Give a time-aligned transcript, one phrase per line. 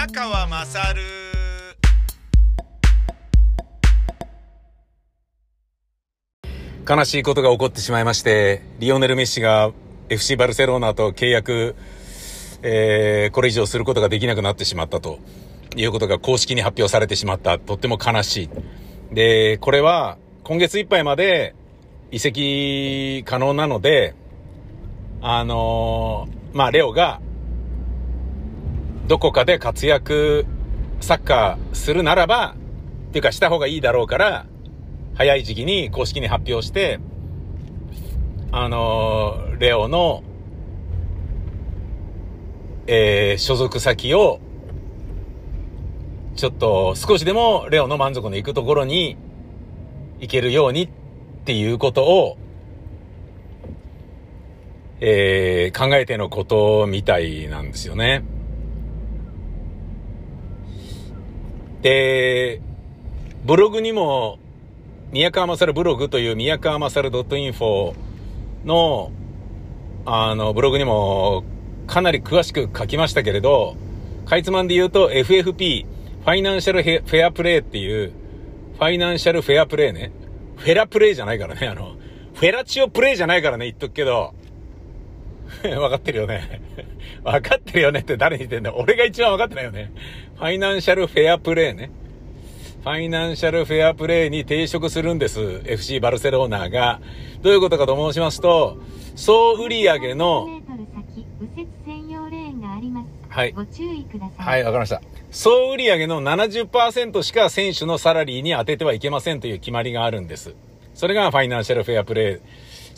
[0.00, 1.02] 宮川まさる
[6.88, 9.72] 悲しいことが起こってしまいまして、リオネル・メッシが
[10.08, 11.76] FC バルセロナと契約、
[12.62, 15.18] えー、これ以上することができなくなってしまったと
[15.76, 17.58] いうことが公式に発表されてしまった。
[17.58, 19.14] とっても悲しい。
[19.14, 21.54] で、これは今月いっぱいまで
[22.10, 24.14] 移籍可能なので、
[25.20, 27.20] あのーまあ、レオが
[29.10, 30.46] どこかで活躍、
[31.00, 32.54] サッカーするならば、
[33.08, 34.46] っていうかした方がいいだろうから、
[35.16, 37.00] 早い時期に公式に発表して、
[38.52, 40.22] あのーレオの、
[42.86, 44.38] えー所属先を、
[46.36, 49.16] ちょっと少しでもレオの満足のいくところに
[50.20, 50.88] 行けるようにっ
[51.46, 52.38] ていうことを、
[55.00, 58.29] えー考えてのことみたいなんですよね。
[61.82, 62.60] で、
[63.44, 64.38] ブログにも、
[65.12, 67.94] 宮川勝ブログという宮川勝 .info
[68.64, 69.12] の、
[70.04, 71.44] あの、ブログにも
[71.86, 73.76] かなり詳しく書きましたけれど、
[74.26, 78.12] かいつまんで言うと FFP、ファイナンシャルフェアプレイっていう、
[78.74, 80.12] ファイナンシャルフェアプレイね。
[80.56, 81.96] フェラプレイじゃないからね、あの、
[82.34, 84.34] フェラチオプレイじゃないからね、言っとくけど、
[85.62, 86.60] 分かってるよね。
[87.24, 88.74] 分かってるよねって誰に言ってんだ？
[88.74, 89.92] 俺が一番分かってないよね。
[90.36, 91.90] ファイナンシャルフェアプレイね。
[92.82, 95.60] ファイナンシャルフェアプレイに抵触するんです。
[95.66, 97.00] FC バルセロナが。
[97.42, 98.78] どういうことかと申しますと、
[99.16, 103.20] 総売上の、メートル先、右折専用レーンがあります。
[103.28, 104.46] はいご注意ください。
[104.46, 105.02] はい、わかりました。
[105.30, 110.54] 総売上の70%しか選手のサラリーに当ててはいけませんという決まりがあるんです。
[110.94, 112.38] それがファイナンシャルフェアプレイ。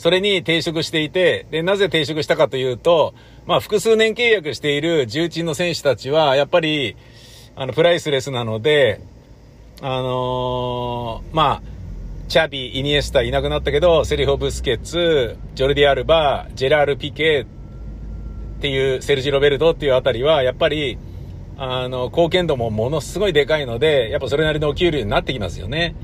[0.03, 3.13] それに抵触していて、で、なぜ抵触したかというと、
[3.45, 6.97] まあ、複数年契約している重鎮の選手たちは、やっぱり、
[7.55, 8.99] あの、プライスレスなので、
[9.81, 11.61] あのーまあ、
[12.27, 17.45] チャビ、イニエスタいなくなったけど、セリホ・ブスケツ、ジョルディ・アルバ、ジェラール・ピケ
[18.57, 20.97] っていう、セルジ・ロベルトっていうあたりは、やっぱり、
[21.55, 25.95] あの、貢献度もものすごいでかいので、やっぱそれなりのお給料になってきますよね。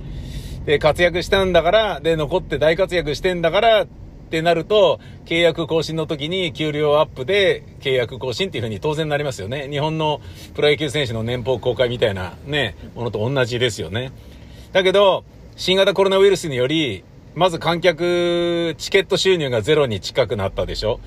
[0.66, 3.88] で、活躍したんだから、で、残って大活躍してんだから、っ
[4.30, 9.68] てなると、契約更新の時に給料アップで契約更新っていう風に当然なりますよね。
[9.70, 10.22] 日本の
[10.54, 14.12] プロ野球選手の年俸公開みたいなね、ものと同じですよね。
[14.72, 15.24] だけど、
[15.56, 17.04] 新型コロナウイルスにより、
[17.34, 21.00] まず観客、チケット収入がゼロに近くなったでしょ。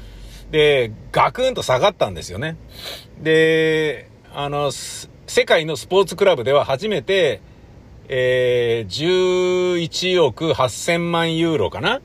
[0.51, 2.57] で、ガクンと下がったんですよね。
[3.21, 7.41] で、あの、世界のスポーツクラブでは初めて、
[8.15, 12.03] えー、11億8000万ユーロかな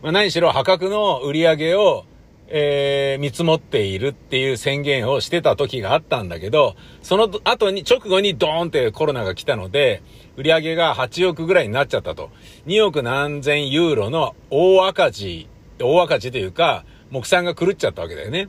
[0.00, 2.04] まあ、何しろ破格の売り上げを、
[2.46, 10.04] えー、見積もっているっていう宣言をしてた時があったんだけど、その後に、直後にドーンってコロナが来たので、
[10.36, 12.30] 売り上げが8億ぐらいになっちゃったと。
[12.66, 15.48] 2億何千ユーロの大赤字、
[15.80, 18.44] 大赤字というか、目算が狂っちゃったわけだよね。
[18.44, 18.46] っ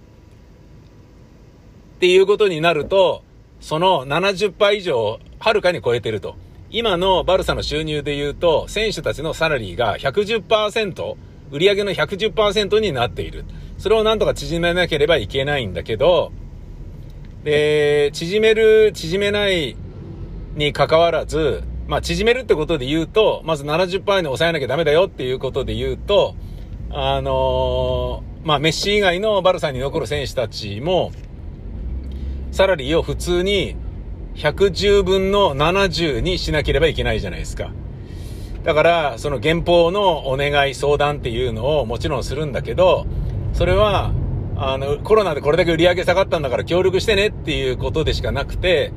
[1.99, 3.23] ていうことになると、
[3.61, 6.35] その70%以上を、はるかに超えてると。
[6.75, 11.15] 今のバルサの収入で言うと、選手たちのサラリーが110%、
[11.51, 13.45] 売り上げの110%になっている。
[13.77, 16.31] それをなんとか縮めなければいけないんだけど、
[17.43, 19.77] で、縮める、縮めない
[20.55, 26.33] に関わらず、まあ、縮めるってことで言うと、まず70%に抑えなきゃダメだよっていうことで言うと、
[26.89, 31.11] あのーまあ、メッシ以外のバルサに残る選手たちも、
[32.51, 33.75] サラリーを普通に
[34.35, 37.71] 110分の70にしなければいけないじゃないですか。
[38.63, 43.05] だから、その原稿のお願い、相談っていうのをもちろんするんだけど、
[43.53, 44.13] それは、
[44.55, 48.93] あの、コロナでこれだけ売り上げ下がったんだから協力してねっていうことでしかなくて、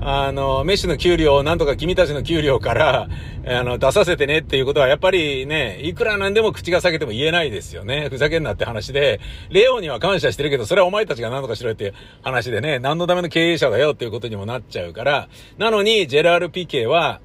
[0.00, 3.08] あの、メッシュの給料をなんとか君たちの給料から、
[3.46, 8.08] あの、出させてねっていうことはやっぱりね、いくらなんでも口が裂けても言えないですよね。
[8.10, 15.28] ふざけんなって話で、レオには感謝してるけど、それはお前たちが何とかしろよっていう話でね、何のための経営者だよっていうことにもなっちゃうから、
[15.58, 17.20] なのに、ジェラール・ピケは、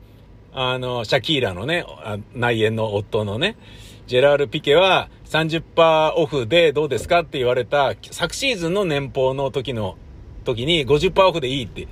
[0.53, 1.85] あの、シャキーラのね、
[2.33, 3.57] 内縁の夫のね、
[4.07, 9.97] ジェラール・ピケは30%オフでどうですかって言われた、昨シーズンの年俸の時の、
[10.43, 11.87] 時に50%オフでいいって。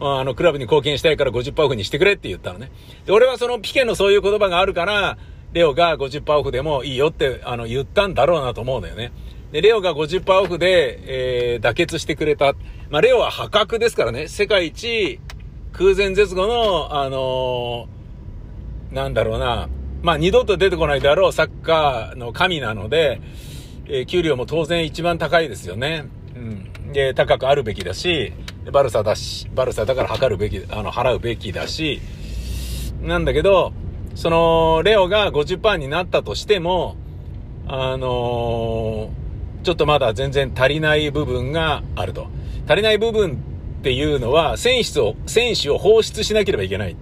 [0.00, 2.70] あ、の、クラブに貢献したいから50%オフにしてくれって言ったのね。
[3.06, 5.18] で、俺はそのピケのそういう言葉があるから、
[5.52, 9.12] レオが50%オフでもいいよって、あの、言ったんだろうなと思うんだよね。
[9.52, 12.54] で、レオが50%オフで、えー、妥結してくれた。
[12.88, 14.28] まあ、レオは破格ですからね。
[14.28, 15.18] 世界一
[15.72, 19.68] 空前絶後の、あのーなんだろうな。
[20.02, 23.20] まあ、二度と出てこないであろうサッカーの神なので、
[23.86, 26.06] えー給料も当然一番高いですよね。
[26.34, 26.69] うん。
[26.92, 28.32] で、高くあるべきだし、
[28.72, 32.00] バルサだし、バルサだから測るべき、あの、払うべきだし、
[33.02, 33.72] なんだけど、
[34.14, 36.96] その、レオが50%になったとしても、
[37.66, 42.28] あのー、ちょっとまだ全然足りない部分があると。
[42.66, 43.38] 足りない部分
[43.80, 46.96] っていうのは、選手を、選手を放出しなければいけない。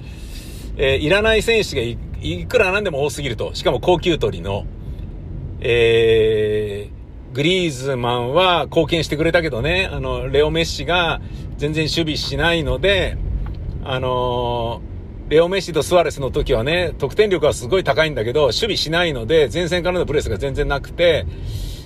[0.77, 3.55] えー、いらない選手がいくらなんでも多すぎると。
[3.55, 4.67] しかも高級取りの、
[5.61, 6.98] えー、
[7.39, 11.21] グリーズマンは貢献してくれたけどね、あの、レオ・メッシが
[11.57, 13.17] 全然守備しないので、
[13.85, 21.27] あのー、レオ・メッシとスアレスの時はね、得点力はすごい高いんだけど、守備しないので、前線からのプレスが全然なくて、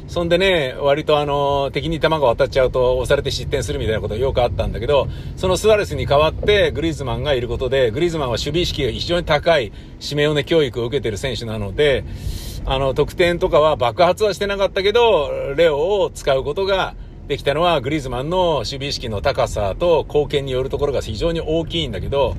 [0.08, 5.06] そんでね、割とあの、敵に球が渡っちゃうと押されて失点するみたいなことがよくあったんだけど、
[5.36, 9.70] そのスアレスに代わってグリーズマンがいることで、グリーズマンは守備意識が非常に高い、
[10.00, 12.04] 締め寄ね教育を受けてる選手なので、
[12.64, 16.94] あの、得点とかは爆発はしてなかったけど、レオを使うことが
[17.26, 22.36] できたのは、グリーズマンの守備意識の高さと貢献によるところが非常に大きいんだけど、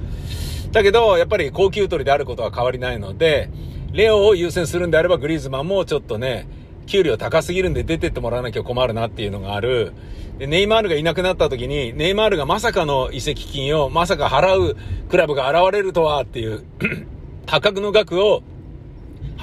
[0.72, 3.50] だけど、やっぱり高級取りであることは変わりないので、
[3.92, 6.48] レオを優先するんであれば、グリーズマンもちょっとね、
[6.86, 9.94] 給料高すぎるんで出てってもらわなきゃ困るなっていうのがある。
[10.38, 14.78] で、ネイマールがいなくなった時に、ネイマールがまさかの移籍金をまさか払う
[15.10, 16.64] クラブが現れるとはっていう
[17.46, 18.42] 破格の額を、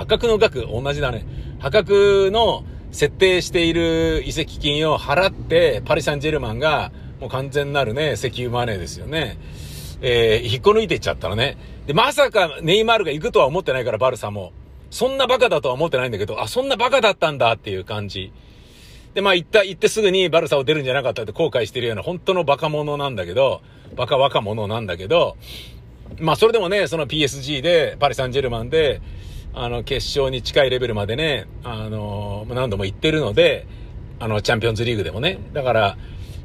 [0.01, 1.27] 破格の額、同じだね。
[1.59, 9.37] 破格の設定している移籍金を払って、パリ・サンジェルマンが、もう完全なるね、石油マネーですよね。
[10.01, 11.59] えー、引っこ抜いていっちゃったらね。
[11.87, 14.53] で、まさかネイマールが行くとは思ってないから、バルサも。
[14.91, 18.33] そんなバカだとは思ってないんだけど、あ、そんなバカだったんだっていう感じ。
[19.13, 23.61] で、まあ行った、行ってすぐにバルサを出るんじゃなかったって後悔してるような本当のバカ者なんだけど、
[23.97, 25.37] バカ若者なんだけど、
[26.19, 29.03] まあそれでもね、その PSG で、パリ・サンジェルマンで、
[29.53, 33.67] あの、決勝に近いレベルまでね、あの、何度も行ってるので、
[34.19, 35.39] あの、チャンピオンズリーグでもね。
[35.53, 35.97] だから、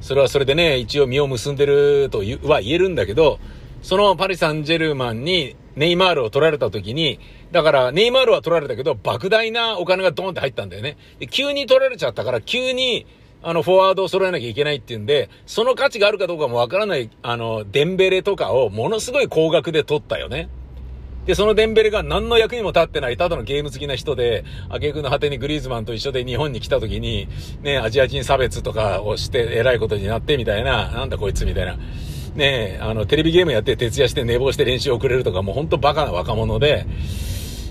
[0.02, 3.40] それはそれでね、一応身を結んでるとは言えるんだけど、
[3.82, 7.20] そのパリ・サンジェルマンにネイマールを取られた時に、
[7.52, 10.98] だから、ネイマールは取られたけど、莫大なお金がドーンって入ったんだよね。
[11.20, 13.06] で、急に取られちゃったから、急に、
[13.44, 20.50] あの、フォワードを揃えなきゃいけないっていうんで、その価値があるかどうかもわからない、あの、デンベレとかをものすごい高額で取ったよね。
[21.26, 27.28] で、そのデンベレが何の役にも立ってない、ただのゲーム好きな人で、挙句の果てにグリーズマンと一緒で日本に来た時に、
[27.62, 31.78] ね、アジア人差別とかをして偉いことになってみたいな、なんだこいつみたいな。
[32.36, 36.86] ねあの、テレビゲームやって徹夜して寝坊して練習遅れるとか、もうほんとバカな若者で、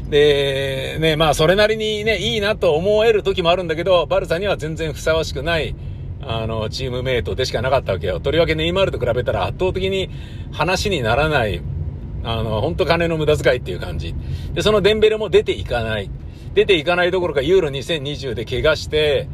[0.08, 5.74] で、ね、まあ、それなりにね、いいなと思える時もあるんだけど、バルサには全然ふさわしくない、
[6.22, 8.20] あの、チームメイトでしかなかったわけよ。
[8.20, 10.10] とりわけネイマールと比べたら圧倒的に
[10.52, 11.60] 話にならない、
[12.24, 14.14] あの、ほんと金の無駄遣いっていう感じ。
[14.54, 16.10] で、そのデンベルも出ていかない。
[16.54, 19.28] 出ていかないどころかユーロ2020で怪我して、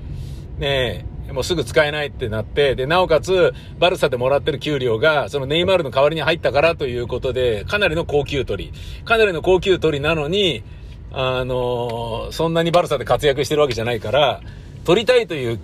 [0.59, 8.73] ねえもうすぐ使えないってなって、で、なおかつ、バルサでもらってる給料が、そのネイマールの代わりに入ったからということで、かなりの高級取り。
[9.05, 10.65] かなりの高級取りなのに、
[11.13, 14.41] あのそんなにバルサで活躍してるわけじゃないから、
[14.85, 15.61] 取りたいという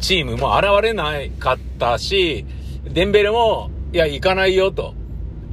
[0.00, 2.44] チームも現れなかったし、
[2.84, 4.94] デンベレも、いや、行かないよと。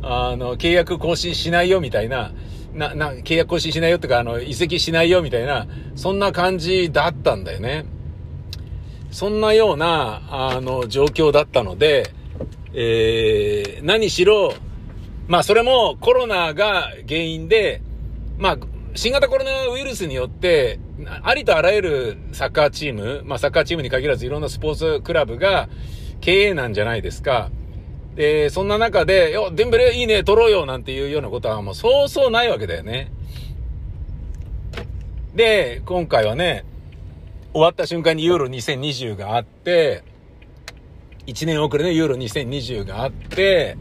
[0.07, 2.31] あの、契約更新しないよみたいな、
[2.73, 7.85] な、な、契約更新しないよってか、あの、移籍しないよみたいな、そんな感じだったんだよね。
[9.09, 12.11] そんなような、あの、状況だったので、
[12.73, 14.53] えー、何しろ、
[15.27, 17.81] まあそれもコロナが原因で、
[18.37, 18.57] まあ
[18.93, 20.79] 新型コロナウイルスによって、
[21.23, 25.69] ありとあらゆるサッカーチーム、まあサッカーチームに限らずいろんなスポーツクラブが
[26.21, 27.49] 経営なんじゃないですか。
[28.15, 33.11] で、そんな中で、よ、デンベレいいね、取ろうよ、なんていうようなことはもうそうそうないわけだよね。
[35.35, 36.63] で、今回はね、
[37.51, 40.03] 終わった瞬間にユーロ2020があって、
[41.27, 43.77] 1年遅れのユーロ2020があって、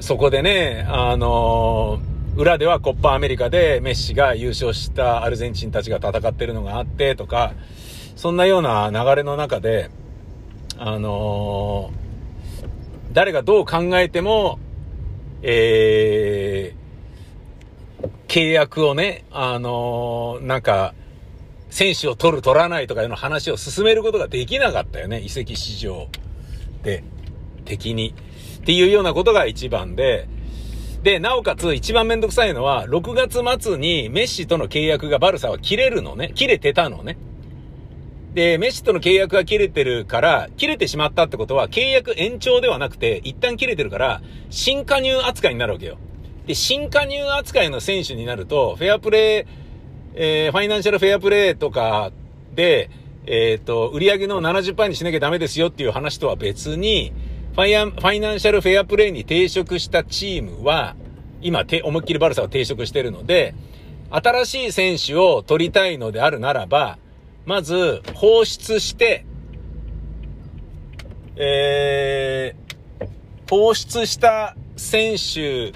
[0.00, 7.52] そこでね、あのー、裏ではコッパアメリカでメッシが優勝したアルゼンチンたちが戦ってるのがあってとか、
[8.16, 9.90] そんなような流れの中で、
[10.76, 12.01] あのー、
[13.12, 14.58] 誰がどう考えても、
[15.42, 20.94] えー、契約をね、あのー、なんか、
[21.70, 25.20] 選手を取る取らないとかいうの話を進めることができなかったよね。
[25.20, 26.08] 移籍市場
[26.82, 27.02] で、
[27.64, 28.14] 敵に。
[28.58, 30.28] っていうようなことが一番で、
[31.02, 36.32] で、なおかつ一番めんどくさいのは、6月末にメッシとの契約がバルサは切れるのね。
[36.34, 37.16] 切れてたのね。
[38.34, 45.98] で、メッシとの契約が切れてるから、切れてしまったってことは、契約延長ではなくて、一旦切れてるから、新加入扱いになるわけよ。
[46.46, 49.46] で、新加入扱いの選手になると、フェアプレー、
[50.14, 52.10] えー、ファイナンシャルフェアプレーとか
[52.54, 52.90] で、
[53.26, 57.12] えっ、と、売り上げの70%にしなきゃダメですよっていう話とは別に、
[57.52, 60.96] ファイア、ファイナンシャルフェアプレイに抵触したチームは、
[61.42, 63.54] 今、て、思いっきりバルサは抵触してるので、
[64.10, 66.98] 新しい選手を取りたいのであるならば、
[67.44, 69.26] まず、放出して、
[71.36, 73.08] えー、
[73.50, 75.72] 放出した選手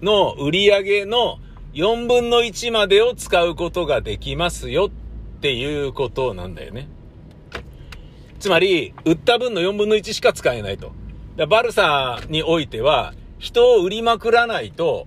[0.00, 1.38] の売り上げの
[1.74, 6.88] 4分の1までを使うことができますよっていうことなんだよね。
[8.38, 10.92] つまり、売った分の4分の1しか使えないと。
[11.36, 15.06] だバルサにおいては、人を売りまくらないと、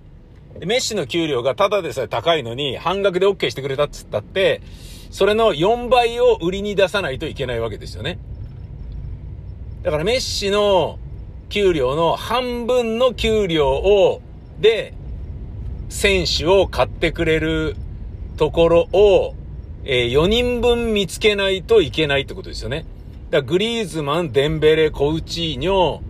[0.60, 4.62] メッシの給料がただでさえ高いのに半額で OK してくれたっつったって、
[5.10, 8.18] それの4倍を売りに出さないといけないわけですよね。
[9.82, 10.98] だからメッシの
[11.48, 14.22] 給料の半分の給料を、
[14.60, 14.94] で、
[15.88, 17.76] 選手を買ってくれる
[18.36, 19.34] ところを、
[19.84, 22.86] えー4人分見つけないといけないってことですよね。
[23.30, 26.00] だグリーズマン、デンベレ、コウチーニョ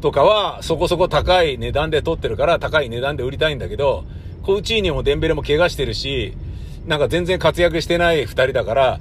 [0.00, 4.04] とかはそこそこ高い値段で取ってるから高い値段で売りたいんだけど、
[4.42, 6.34] コウチーニョもデンベレも怪我してるし、
[6.86, 9.00] なんか全然活躍してない二人だから、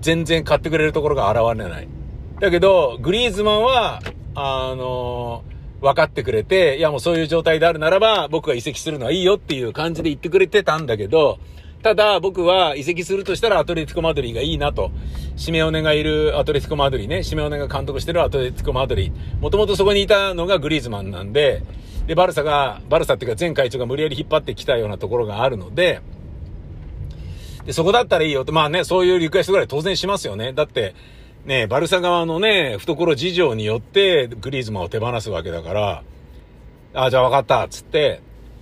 [0.00, 1.88] 全然買ってくれるところが現れない。
[2.40, 4.02] だけど、グリーズマンは、
[4.34, 5.44] あの
[5.80, 11.38] 分かってくれて、いやもうそういう状態であるならば、僕が移籍するのはいいよっていう感じで言ってくれてたんだけど、
[11.82, 14.90] ただ僕は移籍するとしたらアトレティコ・マドリーがいいなと。
[15.36, 17.22] シメオネがいるアトレティコ・マドリーね。
[17.22, 19.40] シメオネが監督してるアトレティコ・マドリー。
[19.40, 21.62] もともとそこにいたのがグリーズマンなんで、
[22.06, 26.00] で、バルサが、バルサっていうか前会長が無理やり引っ張ってきたようなところがあるので、
[27.66, 30.52] で、そこだったらいいよって、まあね、そういうリクエストぐらい当然しますよね。
[30.52, 30.94] だって、
[31.44, 36.02] ね、バルサ側のね、懐事情によってグリーズマンを手放すわけだから、
[36.94, 38.20] あ、じゃあ分かった、つって、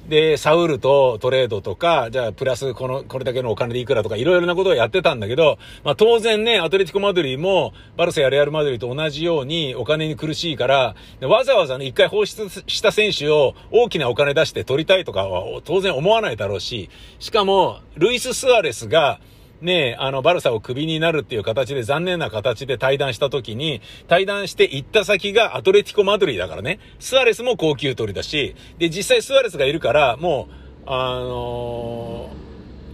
[0.08, 19.20] で、サウルとトレードとか、じゃあプラスこの、これだけのお金でいくらとかいろいろなことをやってたんだけど、まあ当然ね、アトレティコ・マドリーも、バルセやレアル・マドリーと同じようにお金に苦しいから、わざわざね、一回放出した選手を大きなお金出して取りたいとかは当然思わないだろうし、しかも、ルイス・スアレスが、
[19.64, 26.78] ねあの、バルサをクビになるっていう形で残念な形で対談した時に、対談して行った先がアトレティコ・マドリーだからね。
[27.00, 30.48] スアレスも高級取りだし、で、実際スアレスがいるから、も
[30.86, 32.44] う、あのー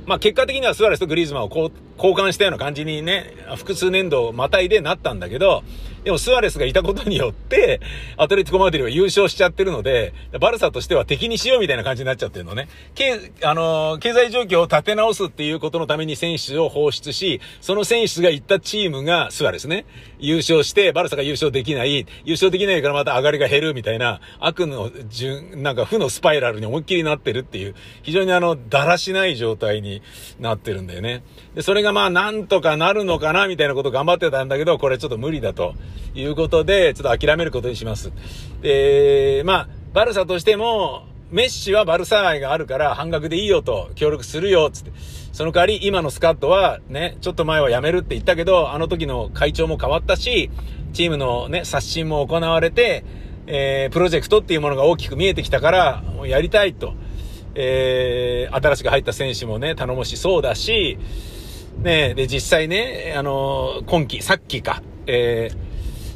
[0.07, 1.71] まあ、結果的にはスアレスとグリーズマンを交
[2.17, 5.63] 換したような感じにね、複数年度またいでなったんだけど、
[6.05, 7.81] でもスアレスがいたことによって、
[8.17, 12.69] アトレティコ・マドリーは優勝しちゃってるので、バルサとしては敵にしようみたいな感じになっちゃってるのね。
[12.95, 19.85] 経、あのー経済状況を立て直すっていうことのために選手を放出し、その選手が行ったチームがスアレスね、
[20.19, 30.03] 優勝して、バルサが優勝できない、優勝できないからまた上がりが減るみたいな、悪の順、なんか負のスパイラルに思いっきりなってるっていう、非常にあの、だらしない状態に
[30.39, 31.23] なってるんだよね。
[31.55, 35.75] で、それがまあ、なんとかなるのかな、みたいなこと頑張ってたんだけど、これちょっと無理だと
[36.15, 38.13] いうことで、ちょっと諦めることにします。
[38.63, 44.91] で、まあ、バルサとしても、メッシはバルサ愛があるから半額でいいよと協力するよ、つって。
[45.33, 50.51] その代わり今のスカットはね、ちょっと前は辞めるって言ったけど、あの時の会長も変わったし、
[50.93, 53.05] チームのね、刷新も行われて、
[53.47, 56.95] えー、プロジェクトっていうものが大きく見えてきたから、もうやりたいと。
[57.55, 60.99] えー、新しく入った選手もね、頼もしそうだし、
[61.83, 65.57] ね、で、実際ね、あの、今季、さっきか、えー、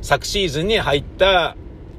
[0.02, 1.56] 昨シーズンに入った、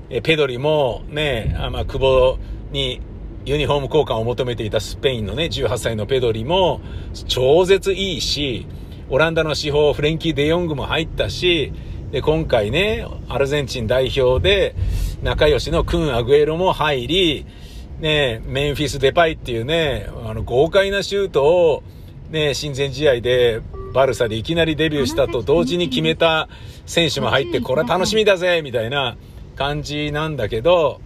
[0.10, 2.38] えーペドリもね、あまあ、久保
[2.72, 3.02] に
[3.46, 6.82] ユニフォーム交換を求めていたスペインのね、18歳のペドリも
[7.28, 8.68] 超絶いいし、
[9.10, 11.74] オランダの司法フレンキー・デヨングも入ったし、
[12.12, 14.76] で、今回ね、アルゼンチン代表で
[15.24, 17.46] 仲良しのクン・アグエロも入り、
[18.00, 21.84] ね、メンフィス・デパイっていうね、あの豪快なシュートを、
[22.36, 23.62] ね、親善試合で
[23.94, 26.50] バルサでいきなりデビューしたと同時に決めた
[26.86, 29.16] 選手も入って、これは楽しみだぜみたいな
[29.56, 31.00] 感じなんだけど、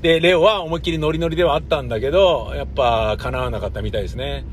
[0.00, 4.44] で、レオは思いっきりノリノリではあったんだけど、やっぱ叶わなかったみたいですね。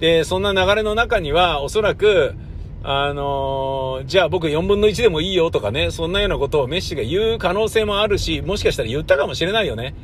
[0.00, 2.34] で、そんな流れの中には、おそらく、
[2.82, 9.94] あのーじゃあ僕4分の1でもいいよとかね、そんなようなことをメッシが言う可能性もあるし、もしかしたら言ったかもしれないよね。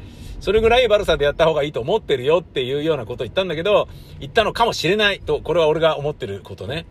[0.45, 3.89] それぐらいバルサでやった方がいいと思ってるよっていうようなことを言ったんだけど、
[4.21, 6.85] 言ったのかもしれないと、これは俺が思ってることね。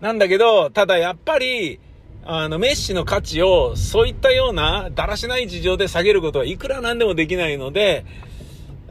[0.00, 1.80] なんだけど、ただやっぱり、
[2.24, 8.04] あの、メッシの価値を、そういったような、だらしない事情で下げることはいくらなんでもできないので、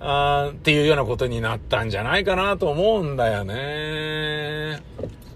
[0.02, 4.82] あっていうようなことになったんじゃないかなと思うんだよね。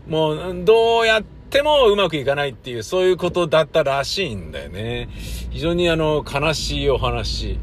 [0.09, 5.10] もう、どうやってもうまくいかないっていう、そういうことだったらしいんだよね。
[5.51, 7.60] 非常にあの、悲しいお話。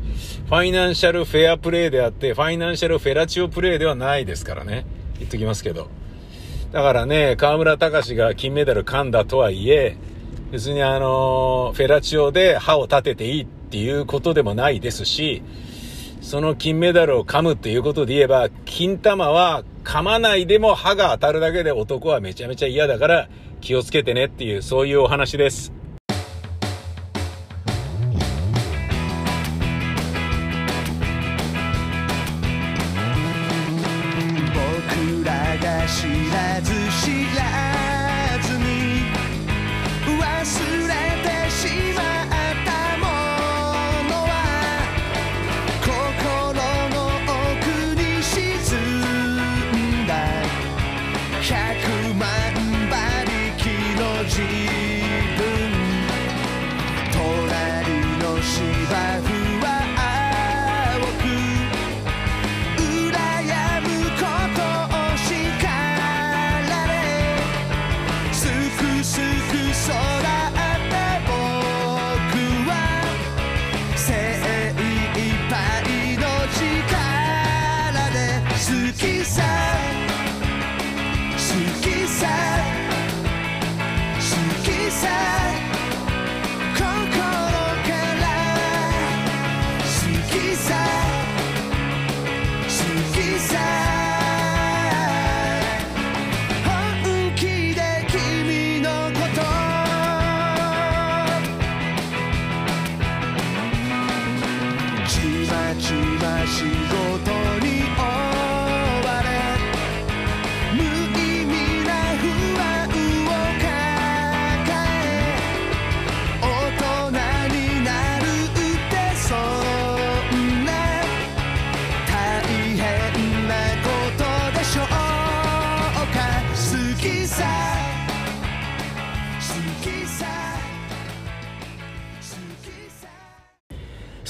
[0.47, 4.87] ファイナンシャルフェアプレーであって、ファイナンシャルフェラチオプレーではないですからね。
[5.18, 5.88] 言っときますけど。
[6.73, 9.97] だからね、河村隆が金メダル噛んだとはいえ、
[10.52, 15.42] 別にあの、フェラチオで歯を立てていいっていうことでもないですし、
[16.20, 23.28] その金メダルを噛むっていうことで言えば、金玉は噛まないでも歯が当たるだけで男はめちゃめちゃ嫌だから
[23.61, 25.79] 気をつけてねっていう、そういうお話です。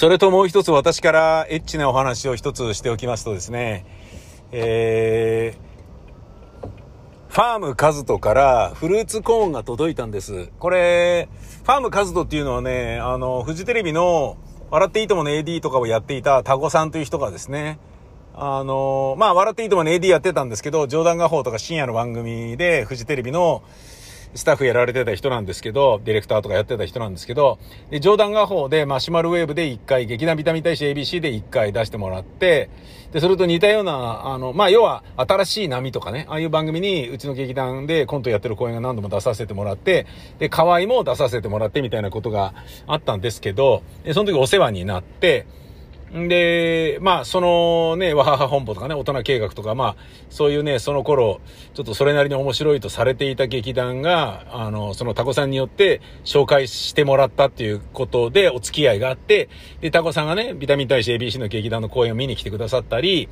[0.00, 3.84] それともう一つ私からエッチなお話を一つしておきますとですね、
[4.50, 6.68] えー、
[7.28, 10.48] ファームカズトからフルーツコーンが届いたんです。
[10.58, 11.28] これ、
[11.64, 14.38] ファームカズトっていうのはね、あの、フジテレビの
[14.70, 17.78] 笑っていいともの AD とかをやっていたタゴさんという人がですね、
[18.34, 23.62] あの、まあ、笑っていいともの AD やってたんですけど、冗談画報とか深夜の番組でフジテレビの
[24.34, 27.58] スタッフやられてた人なんですけど、ディレクターとかやってた人なんですけど、
[27.90, 32.70] で、冗談画法でマシュマロウェーブで1回、劇団ビタミン大使 ABC で1回出してもらって、
[33.12, 40.06] で、それと似たような、あの、まあ、要は、新しい波とかね、ああいう番組に、うちの劇団でコントやってる公演が何度も出させてもらって、
[40.38, 42.54] で、河合も出させてもらってみたいなことが
[42.86, 45.46] あったんですけど、で、その時お世話になって、
[46.12, 49.96] で、まあ、そのね、わはは本舗とかね、大人計画とか、まあ、
[50.28, 51.40] そういうね、その頃、
[51.72, 59.48] ちょっとそれなりに面白いとされていた劇団が、あの、そのタコさんによって紹介してもらったっていうことでお付き合いがあって、
[59.80, 63.28] で、タコさんがね、ビタミン大使 ABC の劇団の公演を見に来てくださったり、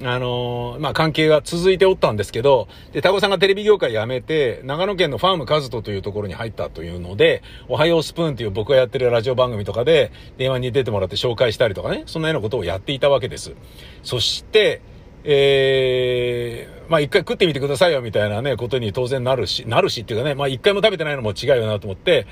[0.00, 13.54] あのー、まあ、関係が続いておったんですけど、で、タコさんがテレビ業界辞めて、長野県のファームカズトというところに入ったというので、おはようスプーンっていう僕がやってるラジオ番組とかで、電話に出てもらって紹介したりとかね、そんなようなことをやっていたわけです。
[14.02, 14.80] そして、
[15.24, 22.26] ええー、まあ一回食ってみてくださいよみたいなね、ことに当然なるし、なるしっていうかね、まあ一回も食べてないのも違うよなと思って、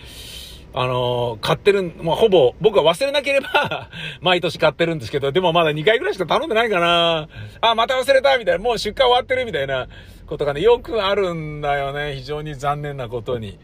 [0.73, 3.89] あのー、買ってる、もうほぼ、僕は忘れなければ
[4.23, 7.29] 毎年買ってるんですけど、でもまだ2回ぐらいしか頼んでないかな。
[7.61, 9.89] あ、また忘れたみたいな、もう出荷終わってるみたいな
[10.27, 12.15] ことがね、よくあるんだよね。
[12.15, 13.59] 非常に残念なことに。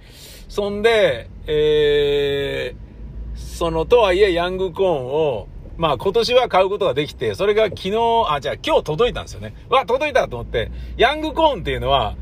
[0.49, 7.93] そんで、えー、その、とはいえ、ヤングコーンを、まあ今年は買うことができて、それが昨日、
[8.29, 9.55] あ、じゃあ今日届いたんですよね。
[9.69, 12.17] わ、届いたと思って、ヤングコーンっていうのは、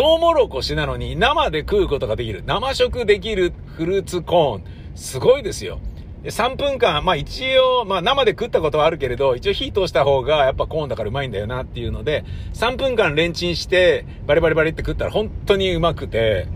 [0.00, 2.42] トウモロコシなのに生で食うことができる。
[2.46, 4.64] 生食できるフルーツコーン。
[4.96, 5.78] すごいですよ。
[6.24, 16.46] 3分間、まあ一応、まあ生で食ったことはあるけれど、一応火通した方がやっぱコーンだからうまいんだよなっていうので、3分間レンチンして、バリバリバリって食ったら本当にうまくて、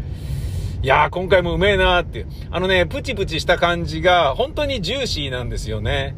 [0.83, 2.29] いやー今回もうめえなーっていう。
[2.51, 6.17] あのね、プチプチした感じが本当にジューシーなんですよね。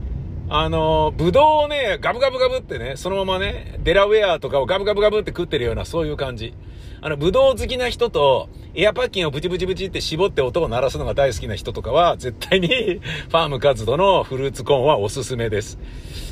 [0.48, 6.54] あの、ぶどうをね、ガブガブガブってね、そのままね、デラウェアとかをガブガブガブって食ってるような、そういう感じ。
[7.06, 12.66] あの、ぶどう好きな人と、エアパッキンをブチブチブチって絞って音を鳴らすのが大好きな人とかは、絶対に
[12.98, 15.78] ファームカズドのフルーツコーンはおすすめです。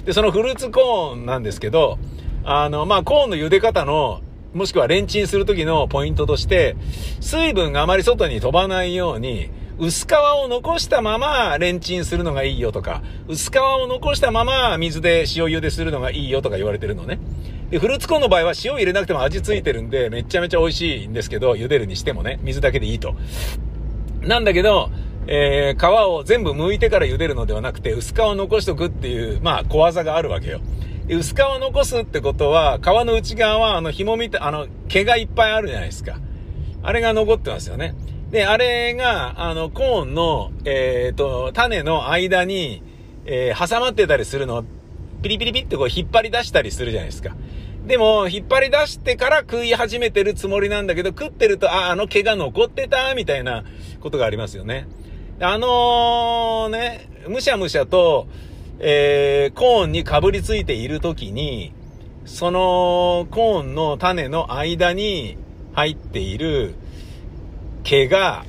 [0.05, 2.01] で、そのフルーツコーンなんですけど、
[2.43, 6.75] あの、まあ、コーンの茹で方の、もしくはレンチンするときのポイントとして、
[7.21, 17.21] 水分があまり外に飛ばないように、薄皮を残したままレンチンするのがいいよとか、薄皮を残したまま水で塩茹でするのがいいよとか言われてるのね。
[17.71, 23.15] で、フルーツコーンの場合は塩入れなくても味ついてるんで、めちゃめちゃ美味しいんですけど、茹でるにしてもね、水だけでいいと。
[24.23, 24.91] なんだけど、
[25.27, 30.61] えー、皮を全部剥いてから茹でるのではなくて、薄皮を残しとくっていう、まあ、小技があるわけよ。
[31.09, 36.19] 薄皮を残すってことは、皮の内側は、あの、紐みたい、あの、毛がいっぱいあるじゃないですか。
[36.83, 37.95] あれが残ってますよね。
[38.31, 42.83] で、あれが、あの、コーンの、えっ、ー、と、種の間に、
[43.27, 44.65] えー、挟まってたりするの、
[45.25, 47.35] ピリピリピってこう引っ張り出したりするじゃないですか。
[47.87, 53.65] でも、引っ張り出してから食い始めてるつもりなんだけど、食ってると、あ、あの毛が残ってた、みたいな
[54.01, 54.87] ことがありますよね。
[55.41, 58.27] あのー、ね、むしゃむしゃと、
[58.81, 61.73] えー、コーンにかぶりついているときに、
[62.27, 65.39] そのコーンの種の間に
[65.73, 66.75] 入っている
[67.83, 68.45] 毛が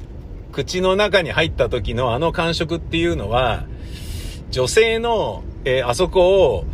[0.51, 3.65] 口の中に入った時のあの感触っていうのは、
[4.49, 6.65] 女性の、えー、あそこを、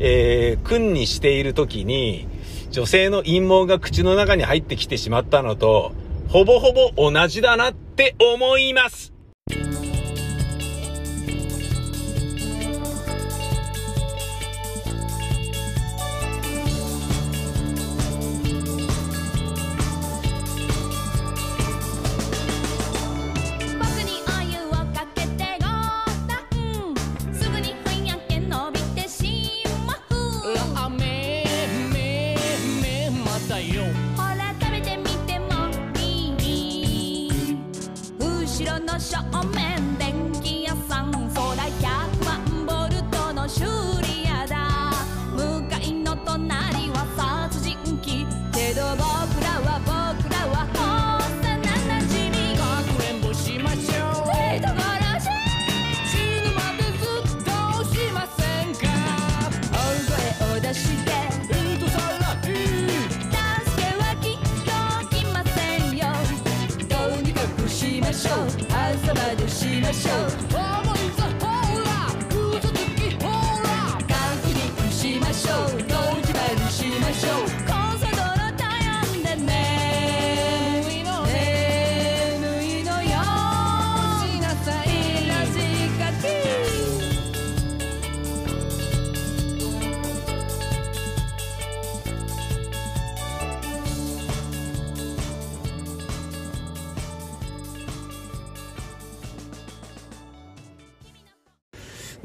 [0.00, 2.26] えー、君にしている時に、
[2.70, 5.92] 女性の陰謀が口の中に入ってきてしまったのと、
[6.28, 9.12] ほぼほぼ同じだなって思います。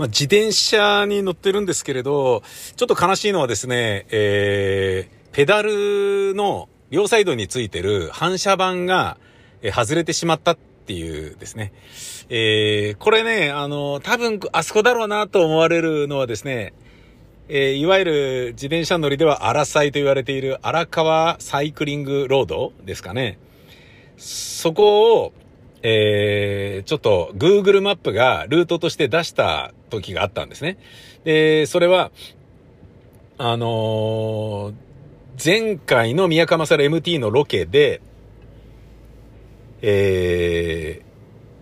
[0.05, 2.43] まあ、自転車に乗ってるんですけれど、
[2.75, 9.17] ちょっと悲しいのはですね、えー、ペダルの両サイドについてる反射板が、
[9.63, 11.73] え外れてしまったっていうですね。
[12.29, 16.73] えー、これね、あの、多分、あそこだろうなと思われるのはですね、
[17.47, 23.39] えー、いわゆる自転車乗りでは荒サイと言われている荒川サイクリングロードですかね。
[24.17, 25.33] そこを、
[25.87, 30.79] えー、ちょっと Google マップがルートとして出した時があったんですね。
[31.25, 32.11] で、それは、
[33.37, 34.73] あのー、
[35.43, 38.01] 前回の宮川サル MT のロケで、
[39.83, 41.05] えー、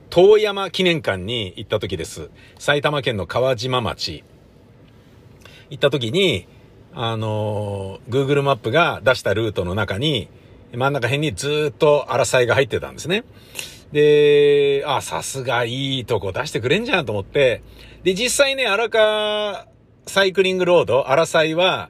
[0.10, 2.30] 遠山記念館に行った時です。
[2.58, 4.24] 埼玉県の川島町。
[5.70, 6.48] 行った時に、
[6.94, 10.30] あのー、Google マップが出したルートの中に、
[10.72, 13.26] 真ん中辺にずっと荒さいが入ってたんですね。
[13.94, 17.62] で、あ、さすがいいとこ出してくれんじゃんと思って、
[18.04, 19.68] で、実際ね、荒川
[20.08, 21.90] サイクリングロード、荒サは、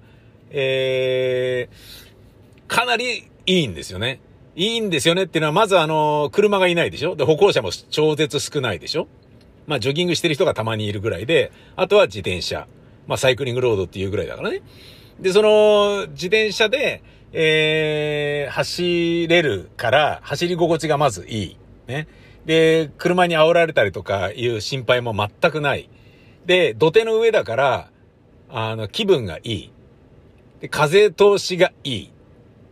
[0.51, 4.19] えー、かなりいいんですよね。
[4.55, 7.15] いいんですよねっていうのは、まずあの、車がいないでしょ？
[7.15, 9.07] で、歩行者も超絶少ないでしょ？
[9.65, 12.67] まあ、ジョギングしてる人がたまにいるぐらいで、あとは自転車。
[13.07, 14.61] まあ、サイクリングロードっていうぐらいだからね。
[15.19, 21.57] で、その、自転車で、えー、走れるから、走り心地がまずいい。
[21.87, 22.07] ね。
[22.45, 25.89] で、車に煽られたりとかいう心配も全くない。
[26.45, 27.89] で、土手の上だから、
[28.49, 29.71] あの、気分がいい。
[30.61, 32.11] で、風通しがいい。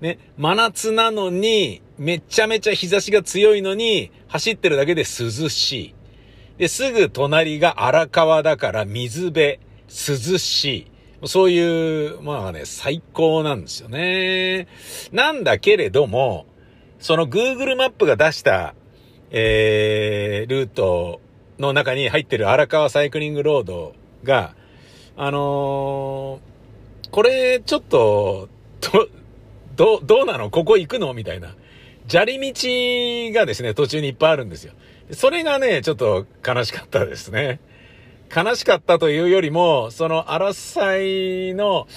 [0.01, 5.05] ね、真夏なのに、めちゃめちゃ日差しが強いのに、走ってるだけで涼
[5.49, 5.95] しい。
[6.57, 10.87] で、すぐ隣が荒川だから水辺、涼しい。
[11.27, 14.67] そういう、まあね、最高なんですよね。
[15.11, 16.47] なんだけれども、
[16.99, 18.73] その Google マップが出した、
[19.31, 21.21] えー、ルート
[21.57, 24.53] の中に入ってる荒川サイクリングロードが、
[25.15, 28.49] あのー、これちょっと、
[28.81, 29.07] ど、
[29.75, 30.49] ど、どうなの？
[30.49, 31.13] ここ行くの？
[31.13, 31.55] みたいな。
[32.07, 34.73] 砂利道がですね、途中にいっぱいあるんですよ。
[35.11, 37.59] それがね、ちょっと悲しかったですね。
[38.35, 41.87] 悲しかったというよりも、その、荒さいの、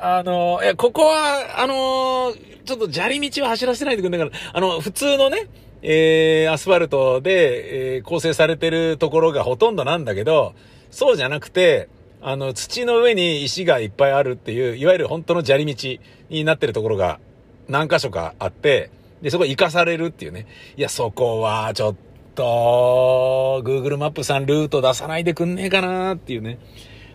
[0.00, 5.48] あの、いや、ここは、あの、ちょっと砂利道は走らせないでくれないから、あの、普通のね、
[5.88, 10.52] えー、アスファルトで、えー、構成されてるところがほとんどなんだけど、
[10.90, 11.88] そうじゃなくて、
[12.20, 17.20] あの、土の上に石がいっぱいあるっていう、いわゆる本当の砂利道になってるところが
[17.68, 18.90] 何箇所かあって、
[19.22, 20.48] で、そこ生かされるっていうね。
[20.76, 21.96] いや、そこはちょっ
[22.34, 26.58] と、Google マップさんルート出さないでくんねえかなっていうね。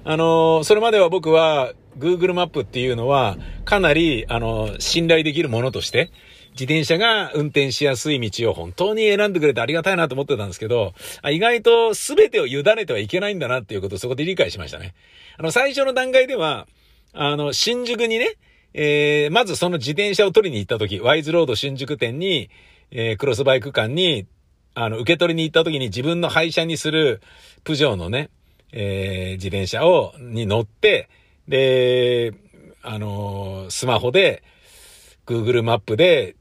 [0.06, 6.10] あの、それまでは僕は Google マップっていうのはかなり、あの、信頼できるものとして、
[6.52, 10.94] 自転車が運転しやすい道を本当に選んでくれてありがたいなと思ってたんですけど、
[11.30, 14.94] 意外と全てを委ねてはいけないんだなっていうことをそこで理解しましたね。
[15.38, 16.68] あの、最初の段階では、
[17.14, 18.36] あの、新宿にね、
[18.74, 22.50] えー、まずその自転車を取りに行った時、ワイズロード新宿店に、
[22.92, 24.28] えー、クロスバイク館に、
[24.74, 27.22] あの、受け取りに行った時に自分の廃車にする
[27.64, 28.30] プジョーのね、
[28.72, 31.10] えー、自転車を、に乗って、
[31.48, 32.34] で、
[32.84, 34.44] あのスマホで、
[35.26, 36.36] Google マップで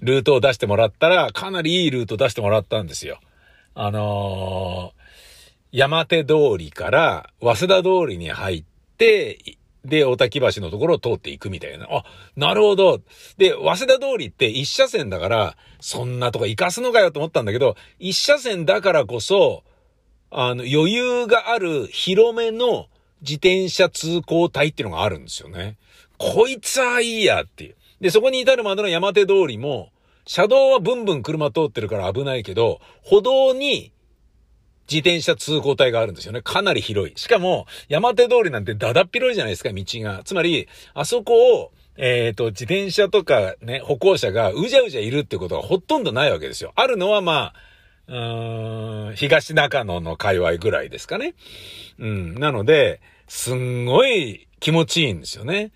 [0.00, 3.20] ルートを出してもらったら、かなりいいルート出してもらったんですよ。
[3.74, 5.06] あのー
[5.72, 8.64] 山手通りから早稲田通りに入っ
[8.96, 11.86] て、で、大滝橋のところを通っていくみたいな。
[11.90, 12.04] あ、
[12.34, 13.02] なるほど。
[13.36, 19.64] で、早稲田通りって一車線だから、そんなとこ行かすのかよと思ったんだけど、一車線だからこそ、
[20.30, 22.86] あの、余裕がある広めの
[23.20, 25.76] 自転車通行帯っていうのがあるんですよね。
[26.16, 27.76] こいつはいいやっていう。
[28.00, 29.90] で、そこに至るまでの山手通りも、
[30.26, 33.92] 車道はブンブン車通ってるから危ないけど、歩道に
[34.88, 36.42] 自転車通行帯があるんですよね。
[36.42, 37.16] かなり広い。
[37.16, 40.22] しかも、山手通りなんてだだっ広いじゃないですか、道が。
[40.24, 46.72] つまり、あそこを、えっ、ー、と、自転車とかね、歩行者がうじゃうじゃいるってことがほとんどないわけですよ。
[46.76, 47.54] あるのはまあ、
[48.08, 51.34] うーん、東中野の界隈ぐらいですかね。
[51.98, 52.34] うん。
[52.34, 55.72] なので、すんごい気持ちいいんですよね。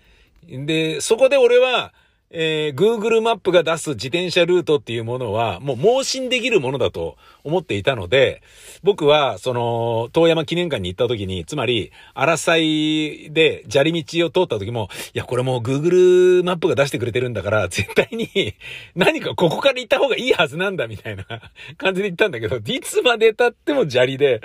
[0.47, 1.93] で、そこで俺は、
[2.33, 8.41] えー、Google マップが出す自転車ルートっていうものは、もう盲信できるものだと思っていたので、
[8.83, 18.55] 僕は、その、遠山記念館に行った時に、つまり、荒祭で砂利道を通った時も、いや、これもう Google マップが出してくれてるんだから、絶対に
[18.95, 21.25] 何かここから行った方がいいはずなんだ、みたいな
[21.77, 24.39] 感じで言ったんだけど、いつまで経っても砂利で、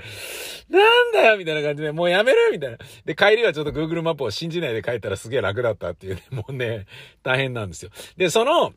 [0.69, 2.79] なんだよみたいな感じで、もうやめろみたいな。
[3.05, 6.87] で、帰りはちょっと Google マップを信じないで帰ったらすげえ楽だったっていうね、もうね、
[7.23, 7.91] 大変なんですよ。
[8.17, 8.73] で、その、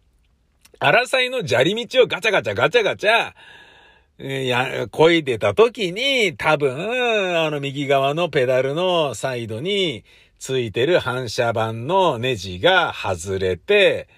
[0.80, 3.34] 荒祭の砂利道をガチャガチャガチャガチャ、
[4.20, 10.04] えや、漕いでた時に、多分、あの右側のペダルのサイドに
[10.40, 14.10] ついてる反射板のネジが外れて、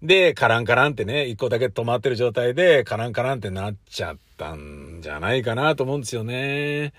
[0.00, 6.92] で、カランカランってね、一個だけ止まってる状態で、カランカランってなっちゃったんじゃないかなと思うんですよね。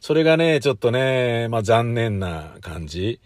[0.00, 3.20] それがね、ちょっとね、まあ残念な感じ。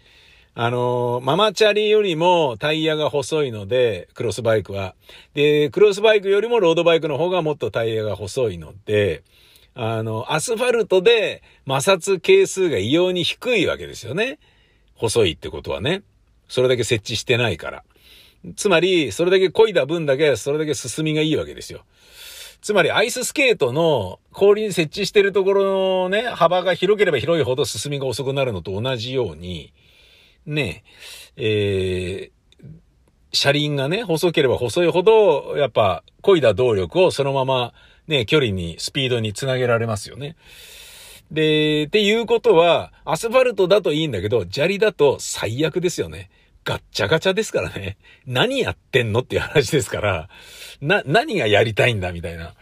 [0.59, 4.95] あの、ママチャリよりもタイヤが細いので、クロスバイクは。
[5.35, 9.21] で、クロスバイクよりもロードバイクの方がもっとタイヤが細いので、
[9.75, 14.39] あの、アスファルトで摩擦係数が異様に低いわけですよね。
[14.95, 16.01] 細いってことはね。
[16.47, 17.83] それだけ設置してないから。
[18.55, 21.83] つまり、それだけ漕いだ分だけ、それだけ進みがいいわけですよ。
[22.63, 25.63] つまり、アイススケートの氷に設置してるところ
[26.07, 29.71] のね、幅が広ければ広いほど進みが遅くなるのと同じように、
[30.47, 30.83] ね、
[31.35, 32.65] えー、
[33.33, 37.73] 車輪がね、細ければ細いほど、やっぱ、漕いだ動力をそのまま、
[38.07, 40.35] ね、距離に、スピードにつなげられますよね。
[41.29, 46.29] で、っていうことは、アスファルトだといいんだけど、砂利だと最悪ですよね。
[46.63, 47.97] ガッチャガチャですからね。
[48.25, 50.29] 何やってんのっていう話ですから、
[50.81, 52.53] な、何がやりたいんだみたいな。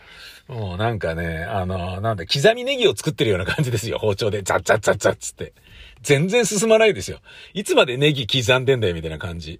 [0.47, 3.97] もうなんかね、あの、なんだ、刻みネギを作ってるような感じですよ。
[3.97, 5.53] 包丁でザッザッザッザッつって。
[6.03, 7.19] 全然進まないですよ。
[7.53, 9.60] いつまでネギ刻んでんだよみたいな感じ。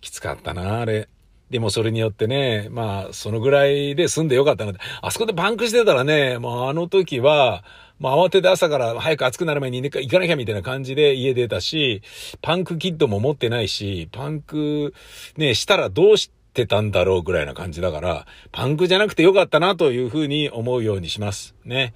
[0.00, 1.08] きつかったな、あれ。
[1.50, 7.64] でもそれによってね、まあ、そのぐらいで済んでよかったので、あそこでパンクしてたらね、もうあの時は、
[7.98, 12.02] まあ慌てて朝から早く暑くなる前に行かなきゃみたいな感じで家出たし、
[12.40, 14.94] パンクキットも持ってないし、パンク
[15.36, 21.54] ね、したらどうしててたんだろうぐらいな感じだから、パンクじゃなくてよかったなというふうに思うようにします。
[21.64, 21.92] ね。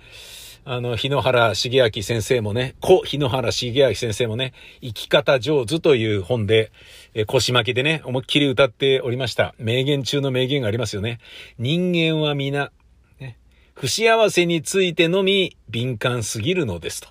[0.70, 6.72] あの、日野原茂明先生もね、古日野原茂明先生もね、生き方上手という本で、
[7.14, 9.54] え腰巻きでね、思いっきり歌っておりました。
[9.58, 11.20] 名言中の名言がありますよね。
[11.58, 12.70] 人間は皆、
[13.18, 13.38] ね
[13.72, 17.08] 不幸せについてのみ敏感すぎるのですと。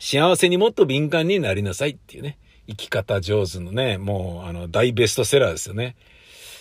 [0.00, 2.38] 幸せにもっと敏感になりなさいっていうね。
[2.68, 5.94] 生き方上手のね、もうあの大ベストセラーですよね。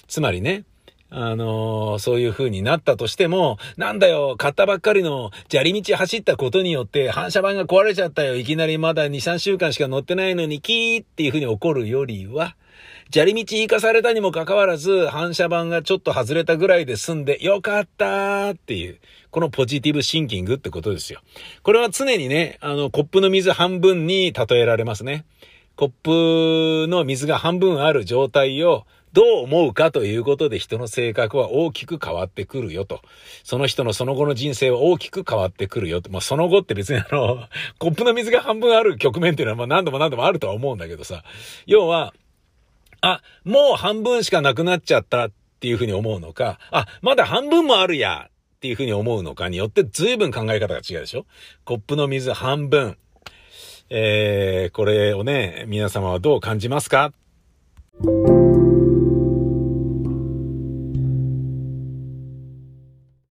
[0.07, 0.63] つまりね、
[1.09, 8.35] あのー、そういう風になったとしても、なんだよ、買ったばっかりの砂利道走ったことによって反射板が壊れちゃったよ。
[8.35, 12.55] いきなりまだ2、3週間しか乗ってないのにキーっていう風に怒るよりは、
[13.13, 21.21] 砂利道行かされたにもかかわらず、反射板がちょっと外れたぐらいで済んで、よかったっていう、このポジティブシンキングってことですよ。
[21.61, 25.23] これは常にね、あの、コップの水半分に例えられますね。
[25.75, 32.99] コップの水が半分ある状態をどう思うかということで人の性格は大きく変わってくるよと。
[33.45, 36.11] その人のその後の人生は大きく変わってくるよと。
[36.11, 37.47] まあ、その後って別にあの、
[37.79, 41.23] コップの水が半分ある局面っていうのはまあ何度も何度もあるとは思うんだけどさ。
[41.65, 42.13] 要は、
[42.99, 51.25] あ、もう半分しかなくなっちゃったっていうふうに思うのか、あ、まだ半分もあるやっていうふうに思うのかによって随分考え方が違うでしょ
[51.63, 52.97] コップの水半分。
[53.89, 57.13] えー、これをね、皆様はどう感じますか？